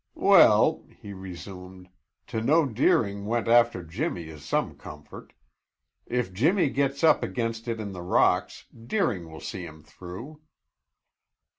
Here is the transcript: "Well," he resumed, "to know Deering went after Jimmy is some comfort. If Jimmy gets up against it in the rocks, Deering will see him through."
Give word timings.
"Well," 0.15 0.83
he 0.89 1.13
resumed, 1.13 1.87
"to 2.25 2.41
know 2.41 2.65
Deering 2.65 3.27
went 3.27 3.47
after 3.47 3.83
Jimmy 3.83 4.29
is 4.29 4.43
some 4.43 4.73
comfort. 4.75 5.31
If 6.07 6.33
Jimmy 6.33 6.71
gets 6.71 7.03
up 7.03 7.21
against 7.21 7.67
it 7.67 7.79
in 7.79 7.91
the 7.91 8.01
rocks, 8.01 8.65
Deering 8.73 9.29
will 9.29 9.39
see 9.41 9.63
him 9.63 9.83
through." 9.83 10.41